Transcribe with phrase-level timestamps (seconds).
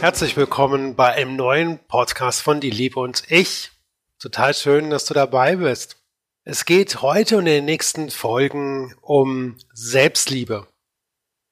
[0.00, 3.70] Herzlich willkommen bei einem neuen Podcast von Die Liebe und ich.
[4.18, 5.98] Total schön, dass du dabei bist.
[6.42, 10.66] Es geht heute und in den nächsten Folgen um Selbstliebe.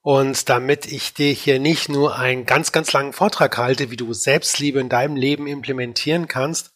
[0.01, 4.15] Und damit ich dir hier nicht nur einen ganz, ganz langen Vortrag halte, wie du
[4.15, 6.71] Selbstliebe in deinem Leben implementieren kannst,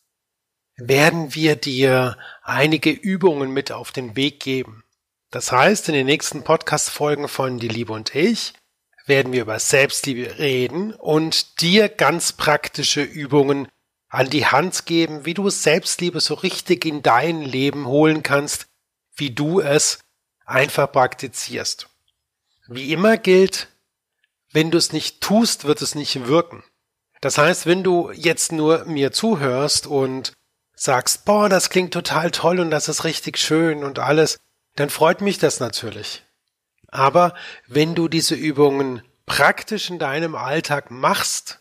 [0.77, 4.85] werden wir dir einige Übungen mit auf den Weg geben.
[5.31, 8.53] Das heißt, in den nächsten Podcast-Folgen von Die Liebe und ich
[9.07, 13.69] werden wir über Selbstliebe reden und dir ganz praktische Übungen
[14.09, 18.67] an die Hand geben, wie du Selbstliebe so richtig in dein Leben holen kannst,
[19.15, 20.01] wie du es
[20.45, 21.89] einfach praktizierst.
[22.69, 23.69] Wie immer gilt,
[24.53, 26.63] wenn du es nicht tust, wird es nicht wirken.
[27.21, 30.33] Das heißt, wenn du jetzt nur mir zuhörst und
[30.75, 34.39] sagst, boah, das klingt total toll und das ist richtig schön und alles,
[34.77, 36.23] dann freut mich das natürlich.
[36.93, 37.35] Aber
[37.67, 41.61] wenn du diese Übungen praktisch in deinem Alltag machst,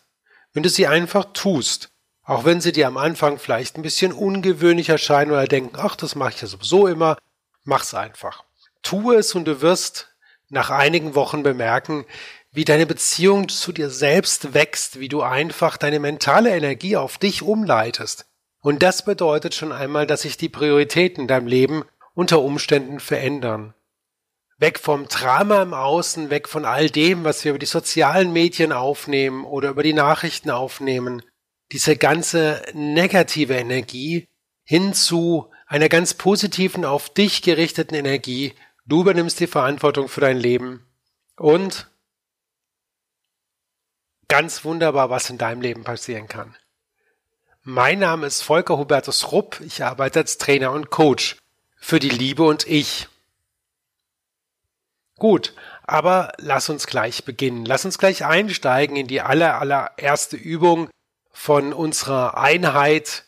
[0.52, 1.90] wenn du sie einfach tust,
[2.22, 6.14] auch wenn sie dir am Anfang vielleicht ein bisschen ungewöhnlich erscheinen oder denken, ach, das
[6.14, 7.16] mache ich ja sowieso immer,
[7.64, 8.44] mach's einfach.
[8.82, 10.14] Tu es und du wirst
[10.50, 12.04] nach einigen Wochen bemerken,
[12.52, 17.40] wie deine Beziehung zu dir selbst wächst, wie du einfach deine mentale Energie auf dich
[17.42, 18.26] umleitest.
[18.60, 23.74] Und das bedeutet schon einmal, dass sich die Prioritäten in deinem Leben unter Umständen verändern.
[24.62, 28.70] Weg vom Drama im Außen, weg von all dem, was wir über die sozialen Medien
[28.70, 31.20] aufnehmen oder über die Nachrichten aufnehmen.
[31.72, 34.28] Diese ganze negative Energie
[34.62, 38.54] hin zu einer ganz positiven, auf dich gerichteten Energie.
[38.86, 40.86] Du übernimmst die Verantwortung für dein Leben
[41.36, 41.90] und
[44.28, 46.54] ganz wunderbar, was in deinem Leben passieren kann.
[47.64, 49.60] Mein Name ist Volker Hubertus Rupp.
[49.66, 51.36] Ich arbeite als Trainer und Coach
[51.78, 53.08] für die Liebe und ich.
[55.22, 57.64] Gut, aber lass uns gleich beginnen.
[57.64, 60.90] Lass uns gleich einsteigen in die aller, allererste Übung
[61.30, 63.24] von unserer Einheit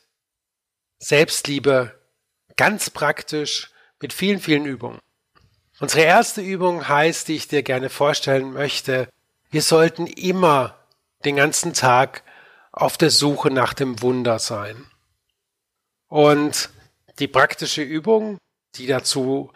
[0.99, 1.97] Selbstliebe.
[2.56, 3.71] Ganz praktisch
[4.03, 4.99] mit vielen, vielen Übungen.
[5.78, 9.09] Unsere erste Übung heißt, die ich dir gerne vorstellen möchte,
[9.50, 10.77] wir sollten immer
[11.25, 12.25] den ganzen Tag
[12.72, 14.91] auf der Suche nach dem Wunder sein.
[16.09, 16.71] Und
[17.21, 18.38] die praktische Übung,
[18.75, 19.53] die dazu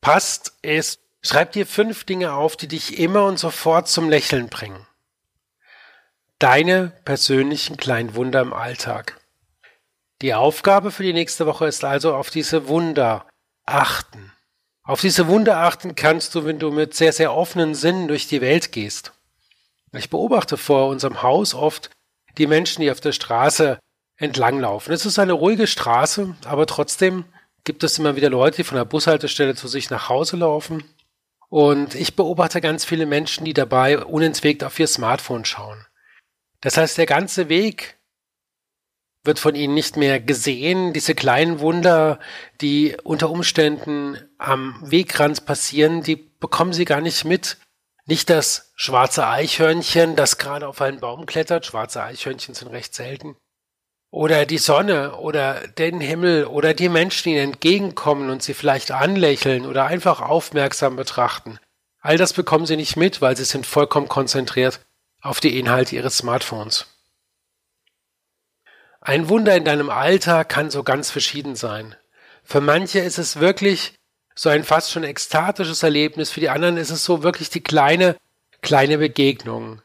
[0.00, 4.86] passt, ist, schreib dir fünf Dinge auf, die dich immer und sofort zum Lächeln bringen.
[6.38, 9.18] Deine persönlichen kleinen Wunder im Alltag.
[10.22, 13.26] Die Aufgabe für die nächste Woche ist also auf diese Wunder
[13.64, 14.32] achten.
[14.82, 18.40] Auf diese Wunder achten kannst du, wenn du mit sehr, sehr offenen Sinnen durch die
[18.40, 19.12] Welt gehst.
[19.92, 21.90] Ich beobachte vor unserem Haus oft
[22.38, 23.78] die Menschen, die auf der Straße
[24.16, 24.92] entlanglaufen.
[24.92, 27.24] Es ist eine ruhige Straße, aber trotzdem
[27.64, 30.84] gibt es immer wieder Leute, die von der Bushaltestelle zu sich nach Hause laufen.
[31.48, 35.86] Und ich beobachte ganz viele Menschen, die dabei unentwegt auf ihr Smartphone schauen.
[36.60, 37.96] Das heißt, der ganze Weg
[39.22, 40.92] wird von ihnen nicht mehr gesehen.
[40.92, 42.18] Diese kleinen Wunder,
[42.60, 47.58] die unter Umständen am Wegrand passieren, die bekommen sie gar nicht mit.
[48.06, 51.66] Nicht das schwarze Eichhörnchen, das gerade auf einen Baum klettert.
[51.66, 53.36] Schwarze Eichhörnchen sind recht selten.
[54.16, 58.90] Oder die Sonne oder den Himmel oder die Menschen, die ihnen entgegenkommen und sie vielleicht
[58.90, 61.58] anlächeln oder einfach aufmerksam betrachten.
[62.00, 64.80] All das bekommen sie nicht mit, weil sie sind vollkommen konzentriert
[65.20, 66.86] auf die Inhalte ihres Smartphones.
[69.02, 71.94] Ein Wunder in deinem Alltag kann so ganz verschieden sein.
[72.42, 73.96] Für manche ist es wirklich
[74.34, 76.30] so ein fast schon ekstatisches Erlebnis.
[76.30, 78.16] Für die anderen ist es so wirklich die kleine,
[78.62, 79.82] kleine Begegnung,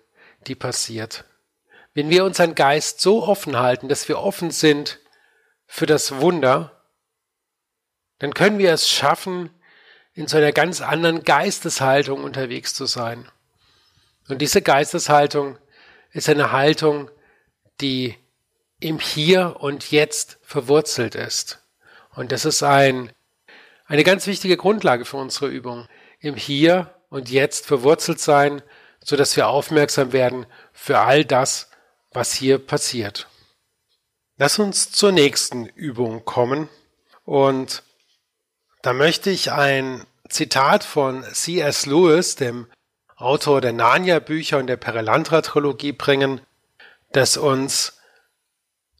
[0.48, 1.26] die passiert.
[1.94, 5.00] Wenn wir unseren Geist so offen halten, dass wir offen sind
[5.66, 6.84] für das Wunder,
[8.20, 9.50] dann können wir es schaffen,
[10.14, 13.30] in so einer ganz anderen Geisteshaltung unterwegs zu sein.
[14.28, 15.58] Und diese Geisteshaltung
[16.12, 17.10] ist eine Haltung,
[17.80, 18.16] die
[18.80, 21.60] im Hier und Jetzt verwurzelt ist.
[22.14, 23.12] Und das ist ein
[23.92, 25.86] eine ganz wichtige Grundlage für unsere Übung.
[26.22, 28.62] Im Hier und Jetzt verwurzelt sein,
[29.04, 31.71] so dass wir aufmerksam werden für all das,
[32.12, 33.28] was hier passiert.
[34.38, 36.70] Lass uns zur nächsten Übung kommen
[37.26, 37.84] und
[38.82, 41.86] da möchte ich ein Zitat von C.S.
[41.86, 42.68] Lewis, dem
[43.16, 46.42] Autor der Narnia-Bücher und der Perelantra-Trilogie bringen,
[47.12, 48.00] das uns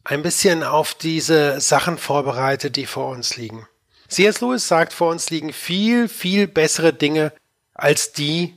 [0.04, 3.66] ein bisschen auf diese Sachen vorbereitet, die vor uns liegen.
[4.08, 4.40] C.S.
[4.40, 7.32] Lewis sagt, vor uns liegen viel, viel bessere Dinge
[7.74, 8.54] als die,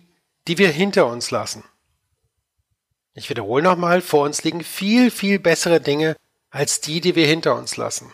[0.48, 1.64] die wir hinter uns lassen.
[3.18, 6.18] Ich wiederhole nochmal, vor uns liegen viel, viel bessere Dinge
[6.50, 8.12] als die, die wir hinter uns lassen.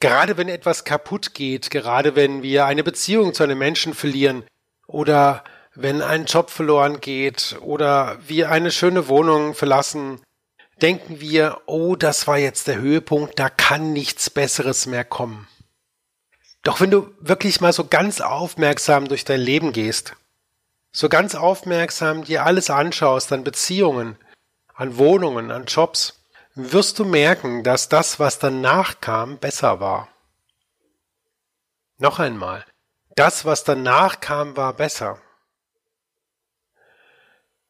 [0.00, 4.44] Gerade wenn etwas kaputt geht, gerade wenn wir eine Beziehung zu einem Menschen verlieren
[4.88, 5.44] oder
[5.76, 10.20] wenn ein Job verloren geht oder wir eine schöne Wohnung verlassen,
[10.82, 15.46] denken wir, oh, das war jetzt der Höhepunkt, da kann nichts Besseres mehr kommen.
[16.62, 20.16] Doch wenn du wirklich mal so ganz aufmerksam durch dein Leben gehst,
[20.96, 24.16] so ganz aufmerksam dir alles anschaust an Beziehungen,
[24.72, 26.22] an Wohnungen, an Jobs,
[26.54, 30.08] wirst du merken, dass das, was danach kam, besser war.
[31.98, 32.64] Noch einmal,
[33.14, 35.18] das, was danach kam, war besser.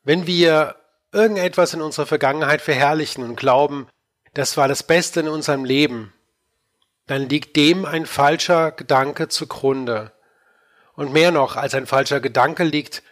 [0.04, 0.76] Wenn wir
[1.10, 3.88] irgendetwas in unserer Vergangenheit verherrlichen und glauben,
[4.34, 6.12] das war das Beste in unserem Leben,
[7.08, 10.12] dann liegt dem ein falscher Gedanke zugrunde.
[10.94, 13.02] Und mehr noch als ein falscher Gedanke liegt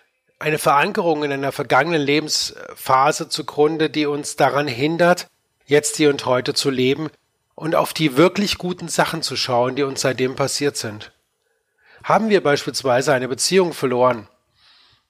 [0.45, 5.27] eine Verankerung in einer vergangenen Lebensphase zugrunde, die uns daran hindert,
[5.65, 7.09] jetzt hier und heute zu leben
[7.55, 11.13] und auf die wirklich guten Sachen zu schauen, die uns seitdem passiert sind.
[12.03, 14.29] Haben wir beispielsweise eine Beziehung verloren,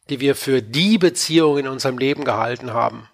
[0.08, 3.08] die wir für die Beziehung in unserem Leben gehalten haben,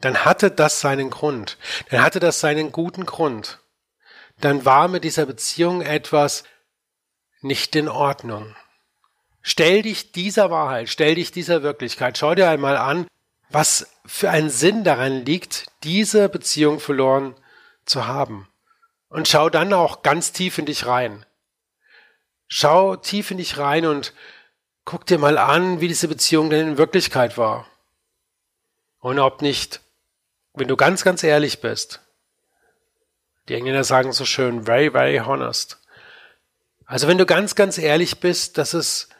[0.00, 1.58] dann hatte das seinen Grund,
[1.90, 3.58] dann hatte das seinen guten Grund.
[4.38, 6.44] Dann war mit dieser Beziehung etwas
[7.40, 8.54] nicht in Ordnung.
[9.46, 13.06] Stell dich dieser Wahrheit, stell dich dieser Wirklichkeit, schau dir einmal an,
[13.50, 17.34] was für ein Sinn daran liegt, diese Beziehung verloren
[17.84, 18.48] zu haben.
[19.10, 21.26] Und schau dann auch ganz tief in dich rein.
[22.48, 24.14] Schau tief in dich rein und
[24.86, 27.66] guck dir mal an, wie diese Beziehung denn in Wirklichkeit war.
[28.98, 29.82] Und ob nicht,
[30.54, 32.00] wenn du ganz, ganz ehrlich bist,
[33.48, 35.78] die Engländer sagen so schön, very, very honest.
[36.86, 39.10] Also wenn du ganz, ganz ehrlich bist, dass es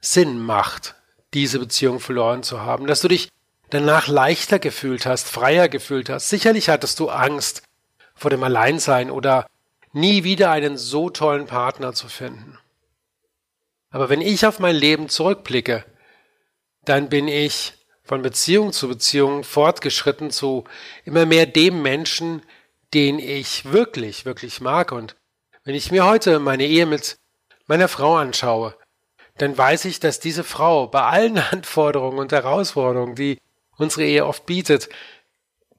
[0.00, 0.94] Sinn macht,
[1.34, 3.30] diese Beziehung verloren zu haben, dass du dich
[3.70, 6.28] danach leichter gefühlt hast, freier gefühlt hast.
[6.28, 7.62] Sicherlich hattest du Angst
[8.14, 9.46] vor dem Alleinsein oder
[9.92, 12.58] nie wieder einen so tollen Partner zu finden.
[13.90, 15.84] Aber wenn ich auf mein Leben zurückblicke,
[16.84, 20.64] dann bin ich von Beziehung zu Beziehung fortgeschritten zu
[21.04, 22.42] immer mehr dem Menschen,
[22.94, 24.92] den ich wirklich, wirklich mag.
[24.92, 25.16] Und
[25.64, 27.16] wenn ich mir heute meine Ehe mit
[27.66, 28.76] meiner Frau anschaue,
[29.38, 33.40] dann weiß ich, dass diese Frau bei allen Anforderungen und Herausforderungen, die
[33.76, 34.88] unsere Ehe oft bietet,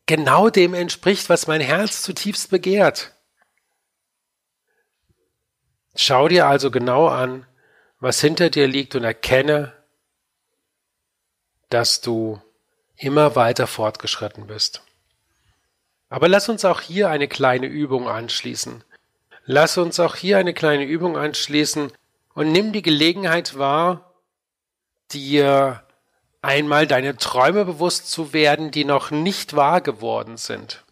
[0.06, 3.14] genau dem entspricht, was mein Herz zutiefst begehrt.
[5.96, 7.48] Schau dir also genau an,
[8.00, 9.74] was hinter dir liegt und erkenne,
[11.70, 12.40] dass du
[12.96, 14.84] immer weiter fortgeschritten bist.
[16.10, 18.84] Aber lass uns auch hier eine kleine Übung anschließen.
[19.46, 21.92] Lass uns auch hier eine kleine Übung anschließen
[22.38, 24.14] und nimm die Gelegenheit wahr,
[25.12, 25.84] dir
[26.44, 30.86] einmal deine Träume bewusst zu werden, die noch nicht wahr geworden sind.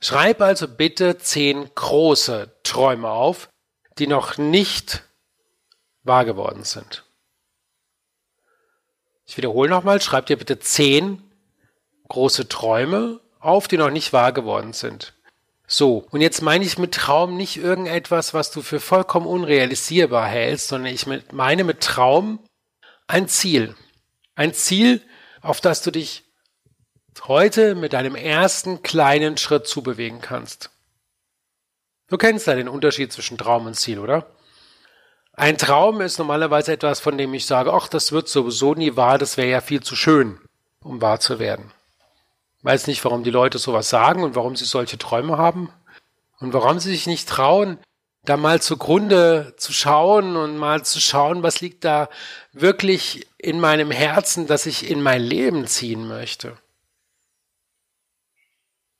[0.00, 3.48] Schreib also bitte zehn große Träume auf,
[3.98, 5.04] die noch nicht
[6.02, 7.04] wahr geworden sind.
[9.26, 11.22] Ich wiederhole nochmal, schreib dir bitte zehn
[12.08, 15.15] große Träume auf, die noch nicht wahr geworden sind.
[15.66, 20.68] So, und jetzt meine ich mit Traum nicht irgendetwas, was du für vollkommen unrealisierbar hältst,
[20.68, 22.38] sondern ich meine mit Traum
[23.08, 23.74] ein Ziel.
[24.36, 25.02] Ein Ziel,
[25.40, 26.24] auf das du dich
[27.24, 30.70] heute mit deinem ersten kleinen Schritt zubewegen kannst.
[32.08, 34.26] Du kennst ja den Unterschied zwischen Traum und Ziel, oder?
[35.32, 39.18] Ein Traum ist normalerweise etwas, von dem ich sage, ach, das wird sowieso nie wahr,
[39.18, 40.38] das wäre ja viel zu schön,
[40.82, 41.72] um wahr zu werden.
[42.66, 45.70] Weiß nicht, warum die Leute sowas sagen und warum sie solche Träume haben
[46.40, 47.78] und warum sie sich nicht trauen,
[48.24, 52.08] da mal zugrunde zu schauen und mal zu schauen, was liegt da
[52.52, 56.56] wirklich in meinem Herzen, dass ich in mein Leben ziehen möchte.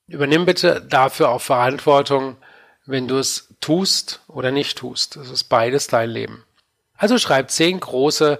[0.06, 2.36] Übernimm bitte dafür auch Verantwortung,
[2.84, 5.16] wenn du es tust oder nicht tust.
[5.16, 6.44] Das ist beides dein Leben.
[6.96, 8.38] Also schreib zehn große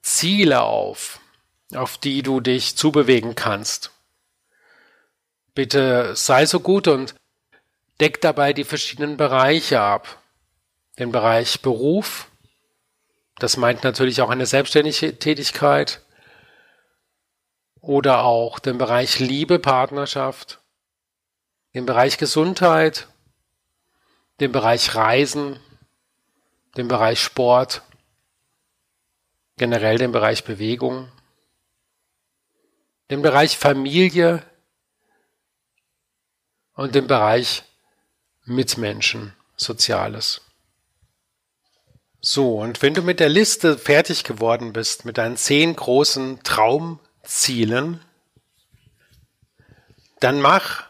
[0.00, 1.20] Ziele auf,
[1.74, 3.90] auf die du dich zubewegen kannst.
[5.58, 7.16] Bitte sei so gut und
[7.98, 10.22] deck dabei die verschiedenen Bereiche ab.
[11.00, 12.28] Den Bereich Beruf,
[13.40, 16.00] das meint natürlich auch eine selbstständige Tätigkeit,
[17.80, 20.60] oder auch den Bereich Liebe, Partnerschaft,
[21.74, 23.08] den Bereich Gesundheit,
[24.38, 25.58] den Bereich Reisen,
[26.76, 27.82] den Bereich Sport,
[29.56, 31.10] generell den Bereich Bewegung,
[33.10, 34.47] den Bereich Familie
[36.78, 37.64] und den Bereich
[38.44, 40.42] Mitmenschen, Soziales.
[42.20, 48.00] So, und wenn du mit der Liste fertig geworden bist, mit deinen zehn großen Traumzielen,
[50.20, 50.84] dann mach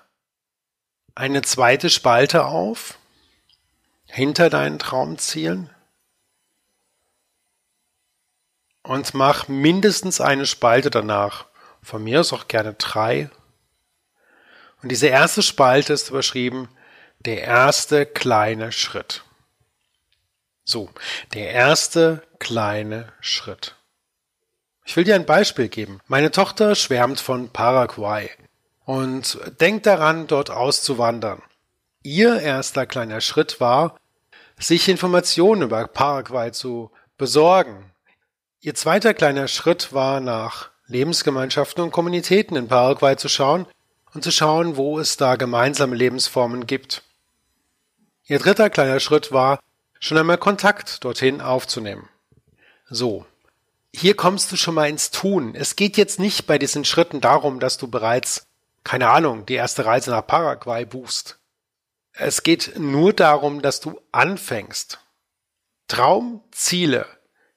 [1.15, 2.99] eine zweite Spalte auf
[4.05, 5.71] hinter deinen Traumzielen
[8.83, 11.47] und mach mindestens eine Spalte danach.
[11.83, 13.31] Von mir ist auch gerne drei.
[14.83, 16.69] Und diese erste Spalte ist überschrieben,
[17.21, 19.25] der erste kleine Schritt.
[20.65, 20.91] So,
[21.35, 23.75] der erste kleine Schritt.
[24.85, 26.01] Ich will dir ein Beispiel geben.
[26.07, 28.31] Meine Tochter schwärmt von Paraguay
[28.85, 31.43] und denkt daran, dort auszuwandern.
[32.03, 33.99] Ihr erster kleiner Schritt war,
[34.59, 37.93] sich Informationen über Paraguay zu besorgen.
[38.61, 43.67] Ihr zweiter kleiner Schritt war, nach Lebensgemeinschaften und Kommunitäten in Paraguay zu schauen
[44.19, 47.05] und zu schauen, wo es da gemeinsame Lebensformen gibt.
[48.27, 49.61] Ihr dritter kleiner Schritt war,
[50.01, 52.09] schon einmal Kontakt dorthin aufzunehmen.
[52.91, 53.27] So.
[53.95, 55.55] Hier kommst du schon mal ins Tun.
[55.55, 58.49] Es geht jetzt nicht bei diesen Schritten darum, dass du bereits,
[58.83, 61.39] keine Ahnung, die erste Reise nach Paraguay buchst.
[62.13, 64.99] Es geht nur darum, dass du anfängst.
[65.87, 67.07] Traumziele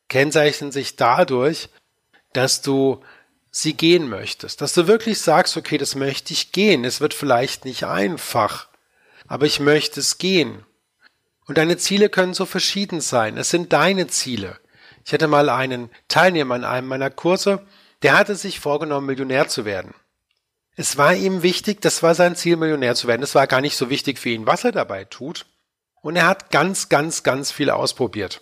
[0.09, 1.69] kennzeichnen sich dadurch,
[2.33, 3.01] dass du
[3.51, 6.85] sie gehen möchtest, dass du wirklich sagst, okay, das möchte ich gehen.
[6.85, 8.69] Es wird vielleicht nicht einfach,
[9.27, 10.65] aber ich möchte es gehen.
[11.45, 13.37] Und deine Ziele können so verschieden sein.
[13.37, 14.57] Es sind deine Ziele.
[15.05, 17.65] Ich hatte mal einen Teilnehmer in einem meiner Kurse,
[18.03, 19.93] der hatte sich vorgenommen, Millionär zu werden.
[20.75, 23.21] Es war ihm wichtig, das war sein Ziel, Millionär zu werden.
[23.21, 25.45] Es war gar nicht so wichtig für ihn, was er dabei tut.
[26.01, 28.41] Und er hat ganz, ganz, ganz viel ausprobiert.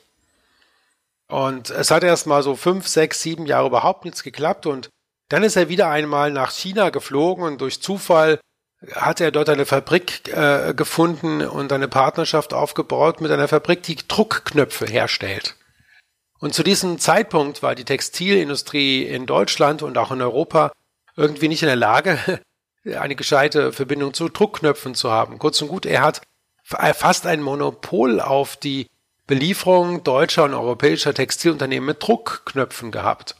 [1.27, 4.65] Und es hat erst mal so fünf, sechs, sieben Jahre überhaupt nichts geklappt.
[4.65, 4.89] Und
[5.29, 8.39] dann ist er wieder einmal nach China geflogen und durch Zufall
[8.93, 13.95] hat er dort eine Fabrik äh, gefunden und eine Partnerschaft aufgebaut mit einer Fabrik, die
[13.95, 15.55] Druckknöpfe herstellt.
[16.39, 20.71] Und zu diesem Zeitpunkt war die Textilindustrie in Deutschland und auch in Europa
[21.17, 22.17] irgendwie nicht in der Lage,
[22.85, 25.37] eine gescheite Verbindung zu Druckknöpfen zu haben.
[25.37, 26.21] Kurz und gut, er hat
[26.63, 28.87] fast ein Monopol auf die
[29.27, 33.35] Belieferung deutscher und europäischer Textilunternehmen mit Druckknöpfen gehabt.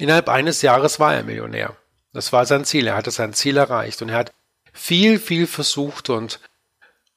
[0.00, 1.76] Innerhalb eines Jahres war er Millionär.
[2.14, 2.86] Das war sein Ziel.
[2.86, 4.32] Er hatte sein Ziel erreicht und er hat
[4.72, 6.40] viel, viel versucht und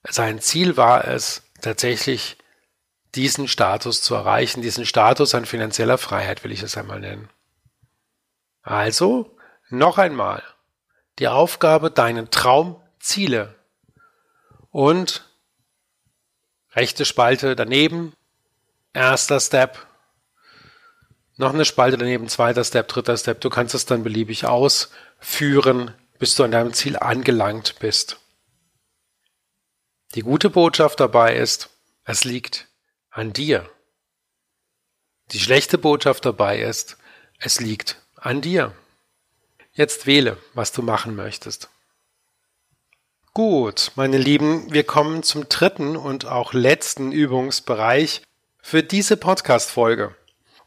[0.03, 2.35] sein Ziel war es tatsächlich,
[3.15, 7.29] diesen Status zu erreichen, diesen Status an finanzieller Freiheit will ich es einmal nennen.
[8.63, 9.33] Also,
[9.69, 10.43] noch einmal,
[11.19, 13.55] die Aufgabe, deine Traumziele
[14.71, 15.23] und
[16.73, 18.11] rechte Spalte daneben,
[18.91, 19.87] erster Step,
[21.37, 26.35] noch eine Spalte daneben, zweiter Step, dritter Step, du kannst es dann beliebig ausführen, bis
[26.35, 28.19] du an deinem Ziel angelangt bist.
[30.15, 31.69] Die gute Botschaft dabei ist,
[32.05, 32.67] es liegt
[33.09, 33.69] an dir.
[35.31, 36.97] Die schlechte Botschaft dabei ist,
[37.39, 38.75] es liegt an dir.
[39.71, 41.69] Jetzt wähle, was du machen möchtest.
[43.33, 48.21] Gut, meine Lieben, wir kommen zum dritten und auch letzten Übungsbereich
[48.61, 50.15] für diese Podcast-Folge.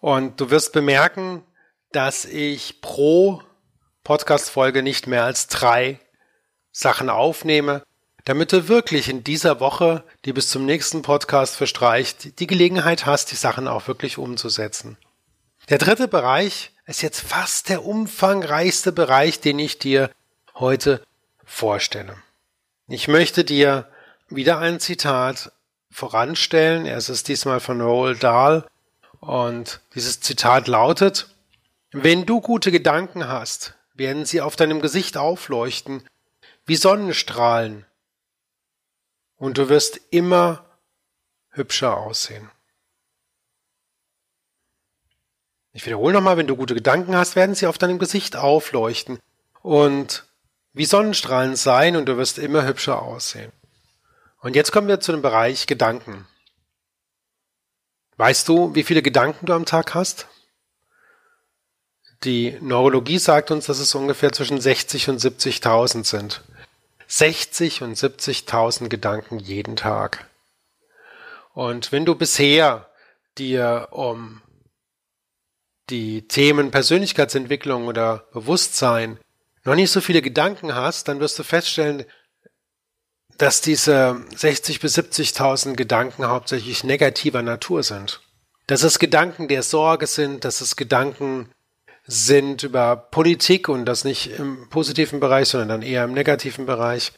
[0.07, 1.43] Und du wirst bemerken,
[1.91, 3.43] dass ich pro
[4.05, 5.99] Podcast-Folge nicht mehr als drei
[6.71, 7.83] Sachen aufnehme,
[8.25, 13.33] damit du wirklich in dieser Woche, die bis zum nächsten Podcast verstreicht, die Gelegenheit hast,
[13.33, 14.97] die Sachen auch wirklich umzusetzen.
[15.71, 20.13] Der dritte Bereich ist jetzt fast der umfangreichste Bereich, den ich dir
[20.55, 21.03] heute
[21.45, 22.15] vorstelle.
[22.87, 23.89] Ich möchte dir
[24.29, 25.51] wieder ein Zitat
[25.91, 26.87] voranstellen.
[26.87, 28.69] Es ist diesmal von Roald Dahl
[29.21, 31.29] und dieses Zitat lautet,
[31.93, 36.07] wenn du gute Gedanken hast, werden sie auf deinem Gesicht aufleuchten
[36.67, 37.87] wie Sonnenstrahlen
[39.37, 40.65] und du wirst immer
[41.51, 42.51] hübscher aussehen.
[45.73, 49.19] Ich wiederhole nochmal, wenn du gute Gedanken hast, werden sie auf deinem Gesicht aufleuchten
[49.63, 50.25] und
[50.73, 53.53] wie Sonnenstrahlen sein und du wirst immer hübscher aussehen.
[54.41, 56.27] Und jetzt kommen wir zu dem Bereich Gedanken.
[58.17, 60.27] Weißt du, wie viele Gedanken du am Tag hast?
[62.25, 66.43] Die Neurologie sagt uns, dass es ungefähr zwischen 60 und 70.000 sind.
[67.09, 70.29] 60 und 70.000 Gedanken jeden Tag.
[71.53, 72.91] Und wenn du bisher
[73.39, 74.43] dir um
[75.91, 79.19] die Themen Persönlichkeitsentwicklung oder Bewusstsein
[79.65, 82.05] noch nicht so viele Gedanken hast, dann wirst du feststellen,
[83.39, 88.21] dass diese 60 bis 70.000 Gedanken hauptsächlich negativer Natur sind.
[88.67, 91.51] Dass es Gedanken der Sorge sind, dass es Gedanken
[92.07, 97.13] sind über Politik und das nicht im positiven Bereich, sondern dann eher im negativen Bereich.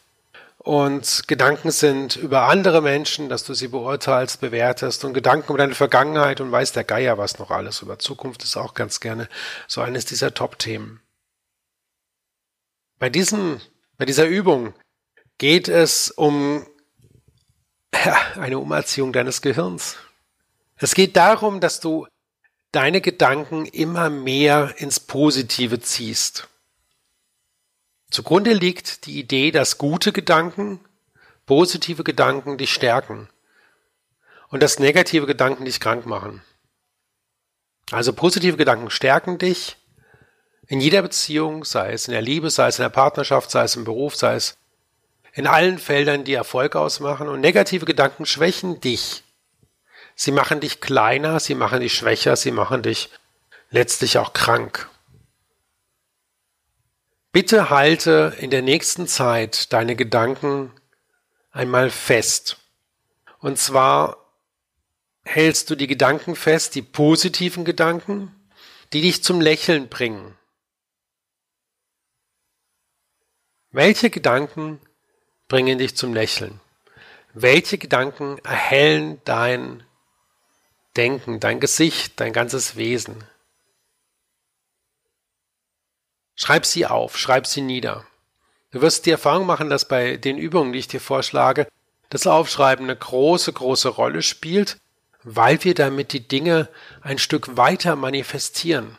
[0.57, 5.73] Und Gedanken sind über andere Menschen, dass du sie beurteilst, bewertest und Gedanken über deine
[5.73, 7.81] Vergangenheit und weiß der Geier was noch alles.
[7.81, 9.29] Über Zukunft ist auch ganz gerne
[9.67, 11.01] so eines dieser Top-Themen.
[12.99, 13.61] Bei diesem,
[13.97, 14.73] bei dieser Übung
[15.39, 16.67] geht es um
[18.35, 19.95] eine Umerziehung deines Gehirns.
[20.75, 22.07] Es geht darum, dass du
[22.71, 26.47] deine Gedanken immer mehr ins Positive ziehst.
[28.11, 30.79] Zugrunde liegt die Idee, dass gute Gedanken,
[31.45, 33.29] positive Gedanken dich stärken
[34.49, 36.43] und dass negative Gedanken dich krank machen.
[37.91, 39.77] Also positive Gedanken stärken dich
[40.67, 43.75] in jeder Beziehung, sei es in der Liebe, sei es in der Partnerschaft, sei es
[43.75, 44.58] im Beruf, sei es
[45.33, 47.27] in allen Feldern, die Erfolg ausmachen.
[47.27, 49.23] Und negative Gedanken schwächen dich.
[50.15, 53.09] Sie machen dich kleiner, sie machen dich schwächer, sie machen dich
[53.69, 54.89] letztlich auch krank.
[57.31, 60.71] Bitte halte in der nächsten Zeit deine Gedanken
[61.51, 62.57] einmal fest.
[63.39, 64.17] Und zwar
[65.23, 68.35] hältst du die Gedanken fest, die positiven Gedanken,
[68.93, 70.35] die dich zum Lächeln bringen.
[73.71, 74.81] Welche Gedanken
[75.49, 76.61] bringen dich zum Lächeln?
[77.33, 79.83] Welche Gedanken erhellen dein
[80.95, 83.23] Denken, dein Gesicht, dein ganzes Wesen?
[86.35, 88.05] Schreib sie auf, schreib sie nieder.
[88.71, 91.67] Du wirst die Erfahrung machen, dass bei den Übungen, die ich dir vorschlage,
[92.09, 94.77] das Aufschreiben eine große, große Rolle spielt,
[95.23, 96.69] weil wir damit die Dinge
[97.01, 98.97] ein Stück weiter manifestieren.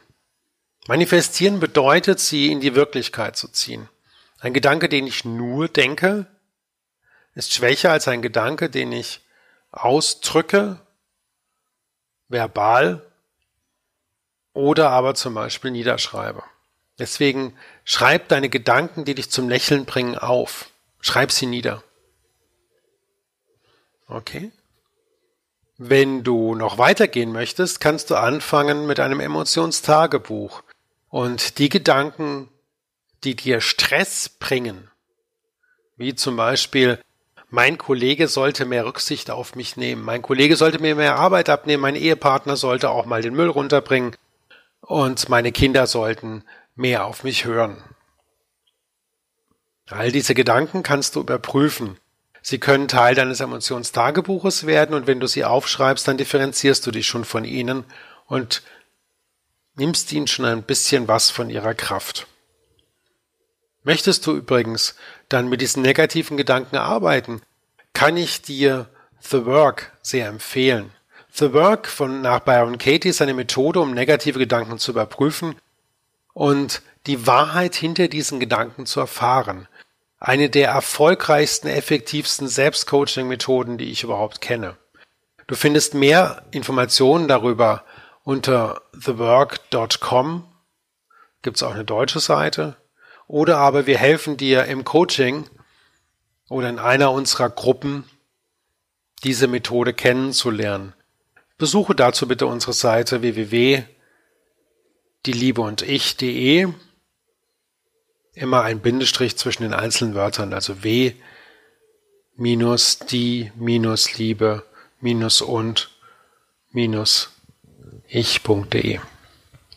[0.86, 3.88] Manifestieren bedeutet, sie in die Wirklichkeit zu ziehen.
[4.40, 6.26] Ein Gedanke, den ich nur denke,
[7.34, 9.20] ist schwächer als ein Gedanke, den ich
[9.70, 10.80] ausdrücke,
[12.28, 13.06] verbal
[14.52, 16.42] oder aber zum Beispiel niederschreibe.
[16.98, 20.70] Deswegen schreib deine Gedanken, die dich zum Lächeln bringen, auf.
[21.00, 21.82] Schreib sie nieder.
[24.06, 24.52] Okay?
[25.78, 30.62] Wenn du noch weitergehen möchtest, kannst du anfangen mit einem Emotionstagebuch
[31.08, 32.50] und die Gedanken,
[33.24, 34.90] die dir Stress bringen,
[35.96, 37.00] wie zum Beispiel,
[37.50, 41.82] mein Kollege sollte mehr Rücksicht auf mich nehmen, mein Kollege sollte mir mehr Arbeit abnehmen,
[41.82, 44.16] mein Ehepartner sollte auch mal den Müll runterbringen
[44.80, 46.44] und meine Kinder sollten
[46.76, 47.82] mehr auf mich hören.
[49.88, 51.98] All diese Gedanken kannst du überprüfen.
[52.42, 57.06] Sie können Teil deines Emotionstagebuches werden und wenn du sie aufschreibst, dann differenzierst du dich
[57.06, 57.84] schon von ihnen
[58.26, 58.62] und
[59.74, 62.28] nimmst ihnen schon ein bisschen was von ihrer Kraft.
[63.82, 64.94] Möchtest du übrigens
[65.28, 67.42] dann mit diesen negativen Gedanken arbeiten,
[67.92, 68.88] kann ich dir
[69.20, 70.92] The Work sehr empfehlen.
[71.32, 75.54] The Work von nach Byron Katie ist eine Methode, um negative Gedanken zu überprüfen
[76.32, 79.68] und die Wahrheit hinter diesen Gedanken zu erfahren.
[80.18, 84.76] Eine der erfolgreichsten, effektivsten Selbstcoaching-Methoden, die ich überhaupt kenne.
[85.46, 87.84] Du findest mehr Informationen darüber
[88.22, 90.44] unter thework.com.
[91.42, 92.76] Gibt es auch eine deutsche Seite.
[93.26, 95.48] Oder aber wir helfen dir im Coaching
[96.50, 98.04] oder in einer unserer Gruppen,
[99.24, 100.92] diese Methode kennenzulernen.
[101.56, 103.84] Besuche dazu bitte unsere Seite www
[105.26, 106.72] die Liebe und ich.de.
[108.32, 111.14] Immer ein Bindestrich zwischen den einzelnen Wörtern, also w
[112.36, 114.64] minus die minus Liebe
[115.00, 115.90] minus und
[116.70, 117.30] minus
[118.08, 119.00] ich.de.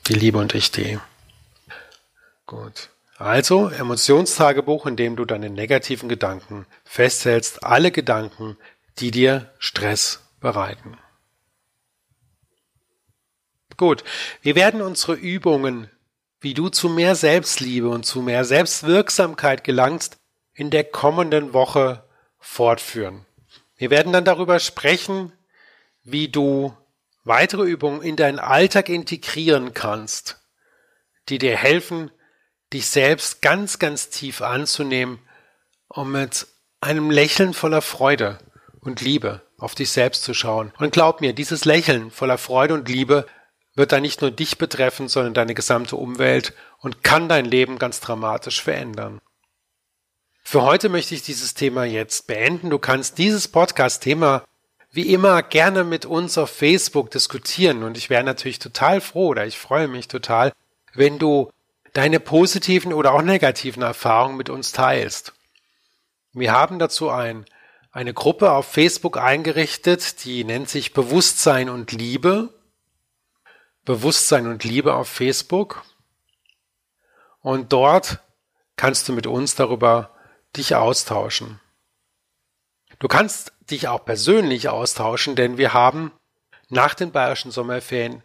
[0.07, 0.99] Die Liebe und ich.de.
[2.45, 2.89] Gut.
[3.23, 8.57] Also Emotionstagebuch, in dem du deine negativen Gedanken festhältst, alle Gedanken,
[8.99, 10.97] die dir Stress bereiten.
[13.77, 14.03] Gut,
[14.41, 15.89] wir werden unsere Übungen,
[16.41, 20.17] wie du zu mehr Selbstliebe und zu mehr Selbstwirksamkeit gelangst,
[20.53, 22.03] in der kommenden Woche
[22.39, 23.25] fortführen.
[23.77, 25.31] Wir werden dann darüber sprechen,
[26.03, 26.75] wie du
[27.23, 30.41] weitere Übungen in deinen Alltag integrieren kannst,
[31.29, 32.11] die dir helfen,
[32.73, 35.19] dich selbst ganz, ganz tief anzunehmen
[35.93, 36.47] um mit
[36.81, 38.39] einem Lächeln voller Freude
[38.81, 40.73] und Liebe auf dich selbst zu schauen.
[40.79, 43.25] Und glaub mir, dieses Lächeln voller Freude und Liebe
[43.75, 47.99] wird dann nicht nur dich betreffen, sondern deine gesamte Umwelt und kann dein Leben ganz
[47.99, 49.21] dramatisch verändern.
[50.43, 52.69] Für heute möchte ich dieses Thema jetzt beenden.
[52.69, 54.43] Du kannst dieses Podcast-Thema
[54.91, 59.47] wie immer gerne mit uns auf Facebook diskutieren und ich wäre natürlich total froh oder
[59.47, 60.51] ich freue mich total,
[60.93, 61.49] wenn du
[61.93, 65.33] deine positiven oder auch negativen Erfahrungen mit uns teilst.
[66.33, 67.45] Wir haben dazu ein,
[67.91, 72.49] eine Gruppe auf Facebook eingerichtet, die nennt sich Bewusstsein und Liebe
[73.85, 75.83] Bewusstsein und Liebe auf Facebook.
[77.41, 78.19] Und dort
[78.77, 80.11] kannst du mit uns darüber
[80.55, 81.59] dich austauschen.
[82.99, 86.13] Du kannst dich auch persönlich austauschen, denn wir haben
[86.69, 88.23] nach den bayerischen Sommerferien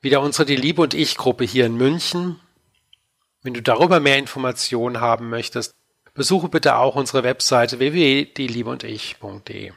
[0.00, 2.40] wieder unsere Die Liebe und Ich Gruppe hier in München.
[3.42, 5.74] Wenn du darüber mehr Informationen haben möchtest,
[6.14, 9.72] besuche bitte auch unsere Webseite www.dieliebeundich.de.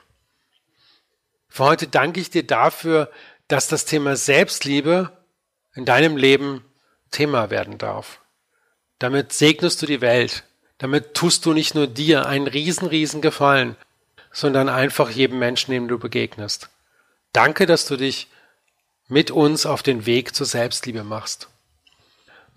[1.49, 3.09] Für heute danke ich dir dafür,
[3.47, 5.11] dass das Thema Selbstliebe
[5.73, 6.63] in deinem Leben
[7.11, 8.19] Thema werden darf.
[8.99, 10.43] Damit segnest du die Welt.
[10.77, 13.77] Damit tust du nicht nur dir einen riesen, riesen Gefallen,
[14.31, 16.69] sondern einfach jedem Menschen, dem du begegnest.
[17.31, 18.27] Danke, dass du dich
[19.07, 21.49] mit uns auf den Weg zur Selbstliebe machst.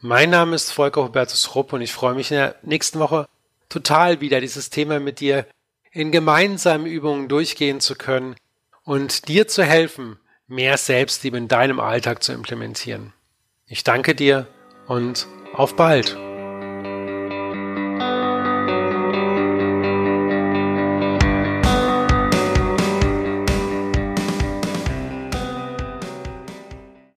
[0.01, 3.27] Mein Name ist Volker Hubertus Rupp und ich freue mich in der nächsten Woche
[3.69, 5.45] total wieder dieses Thema mit dir
[5.91, 8.37] in gemeinsamen Übungen durchgehen zu können
[8.85, 13.13] und dir zu helfen, mehr Selbstliebe in deinem Alltag zu implementieren.
[13.67, 14.47] Ich danke dir
[14.87, 16.17] und auf bald.